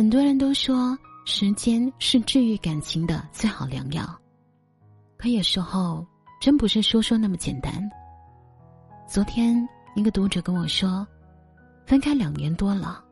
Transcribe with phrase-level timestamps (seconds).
[0.00, 4.18] 很多人都说时间是治愈感情的最好良药，
[5.18, 6.06] 可有时候
[6.40, 7.86] 真不是说说那么简单。
[9.06, 9.54] 昨天
[9.94, 11.06] 一个读者跟我说，
[11.84, 13.04] 分开两年多了，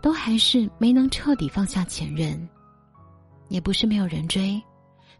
[0.00, 2.48] 都还是没能彻底放下前任。
[3.48, 4.62] 也不是没有人追，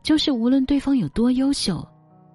[0.04, 1.84] 就是无论对方有多优秀，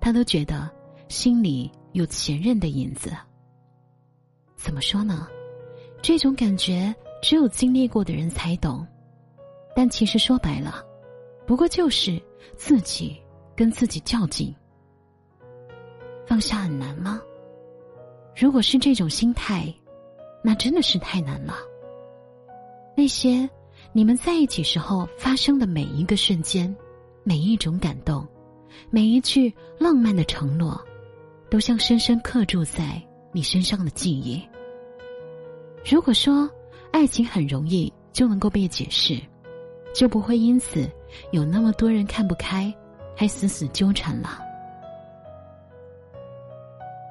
[0.01, 0.69] 他都觉得
[1.07, 3.15] 心里有前任的影子。
[4.57, 5.25] 怎么说呢？
[6.01, 8.85] 这种感觉只有经历过的人才懂，
[9.73, 10.85] 但其实说白了，
[11.47, 12.21] 不过就是
[12.57, 13.17] 自己
[13.55, 14.53] 跟自己较劲。
[16.27, 17.21] 放下很难吗？
[18.35, 19.73] 如果是这种心态，
[20.43, 21.55] 那真的是太难了。
[22.93, 23.49] 那些
[23.93, 26.75] 你们在一起时候发生的每一个瞬间，
[27.23, 28.27] 每一种感动，
[28.89, 30.77] 每一句浪漫的承诺，
[31.49, 33.01] 都像深深刻住在
[33.31, 34.43] 你身上的记忆。
[35.89, 36.49] 如果说
[36.93, 39.19] 爱情很容易就能够被解释，
[39.95, 40.87] 就不会因此
[41.31, 42.71] 有那么多人看不开，
[43.17, 44.39] 还死死纠缠了。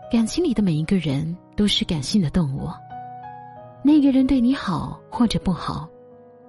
[0.09, 2.69] 感情里的每一个人都是感性的动物，
[3.83, 5.89] 那个人对你好或者不好，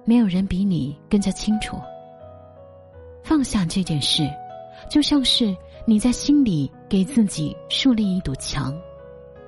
[0.04, 1.76] 没有人比你更加清楚。
[3.24, 4.22] 放下这件事，
[4.88, 8.72] 就像是你在心里给自己树立一堵墙，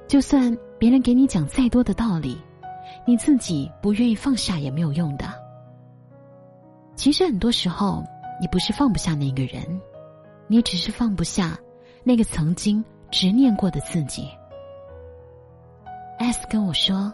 [0.09, 2.37] 就算别人给你讲再多的道理。
[3.05, 5.27] 你自己不愿意放下也没有用的。
[6.95, 8.03] 其实很多时候，
[8.41, 9.62] 你不是放不下那个人，
[10.48, 11.59] 你只是放不下
[12.03, 14.28] 那个曾经执念过的自己。
[16.19, 17.12] S 跟我说，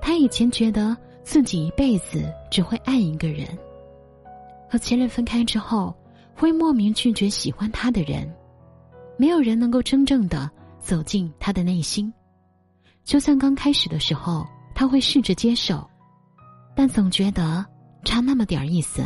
[0.00, 3.46] 他以前觉得自己一辈子只会爱一个人，
[4.70, 5.92] 和前任分开之后，
[6.34, 8.32] 会莫名拒绝喜欢他的人，
[9.16, 10.48] 没有人能够真正的
[10.78, 12.12] 走进他的内心，
[13.04, 14.46] 就算刚开始的时候。
[14.80, 15.86] 他会试着接受，
[16.74, 17.62] 但总觉得
[18.02, 19.04] 差那么点儿意思。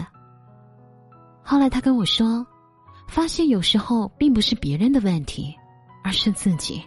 [1.42, 2.46] 后来他跟我说，
[3.08, 5.52] 发现有时候并不是别人的问题，
[6.05, 6.80] 而是自己。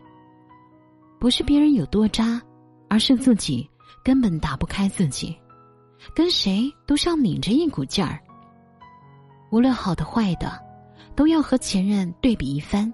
[1.19, 2.41] 不是别人有多渣，
[2.89, 3.69] 而是自己
[4.05, 5.37] 根本打不开自己，
[6.15, 8.17] 跟谁都像拧着一股劲儿。
[9.51, 10.57] 无论好的坏的，
[11.13, 12.93] 都要和前任对比一番，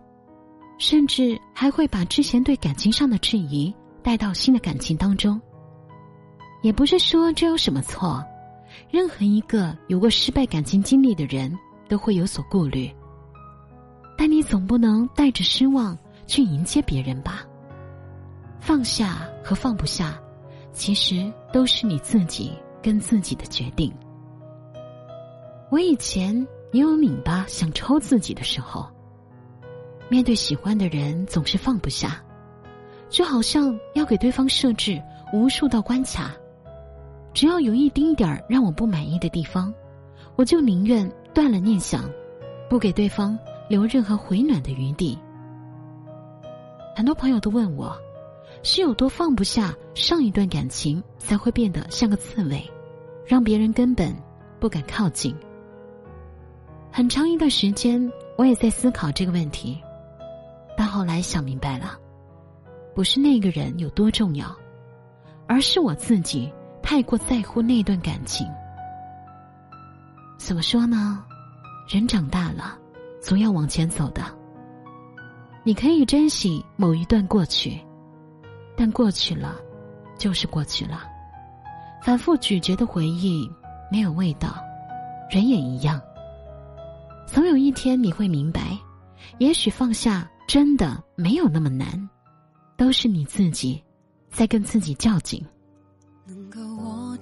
[0.80, 3.72] 甚至还会把之前对感情上的质疑
[4.02, 5.40] 带到新的感情当中。
[6.63, 8.25] 也不是说这有什么错，
[8.90, 11.53] 任何一个有过失败感情经历的人
[11.88, 12.90] 都会有所顾虑。
[14.18, 17.44] 但你总不能带着失望去迎接别人吧？
[18.59, 20.18] 放下和放不下，
[20.72, 23.94] 其实都是你自己跟自己的决定。
[25.69, 26.34] 我以前
[26.72, 28.88] 也有拧巴想抽自己的时候，
[30.07, 32.24] 面对喜欢的人总是放不下，
[33.09, 35.01] 就好像要给对方设置
[35.34, 36.31] 无数道关卡。
[37.34, 39.74] 只要有一丁点儿让我不满意的地方，
[40.36, 42.10] 我就宁愿断了念想，
[42.70, 45.18] 不给对方留任何回暖的余地。
[46.96, 47.96] 很多朋友都问我，
[48.62, 52.64] 是有多放不下上一段感情，才会变得像个刺猬，
[53.26, 54.16] 让别人根本
[54.60, 55.36] 不敢靠近。
[56.92, 59.82] 很长一段时间，我也在思考这个问题，
[60.78, 61.98] 但后来想明白了，
[62.94, 64.56] 不是那个人有多重要，
[65.48, 66.48] 而是我自己。
[66.84, 68.46] 太过在乎那段感情，
[70.38, 71.24] 怎么说呢？
[71.88, 72.78] 人长大了，
[73.22, 74.22] 总要往前走的。
[75.64, 77.80] 你可以珍惜某一段过去，
[78.76, 79.56] 但过去了，
[80.18, 81.04] 就是过去了。
[82.04, 83.50] 反复咀嚼的回忆
[83.90, 84.54] 没有味道，
[85.32, 86.00] 人也一样。
[87.26, 88.78] 总有一天你会明白，
[89.40, 92.10] 也许放下真的没有那么难，
[92.76, 93.82] 都是你自己
[94.30, 95.44] 在跟自己较劲。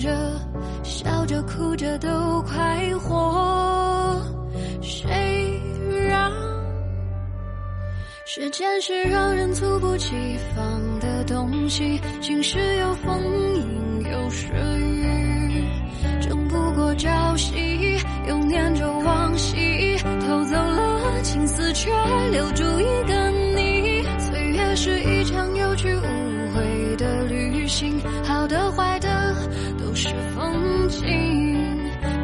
[0.00, 0.10] 着。
[0.82, 4.20] 笑着哭着都快活，
[4.82, 5.60] 谁
[6.08, 6.32] 让
[8.26, 10.10] 时间是让人猝不及
[10.54, 12.00] 防的东西？
[12.20, 13.22] 晴时有风，
[13.54, 14.46] 阴有时
[14.78, 15.64] 雨，
[16.20, 21.90] 争不过朝夕，又念着往昔，偷走了青丝，却
[22.30, 22.99] 留住一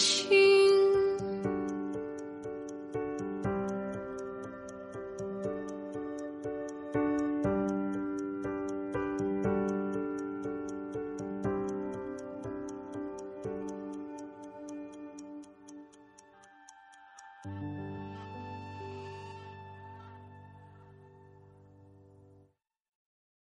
[0.00, 0.59] 风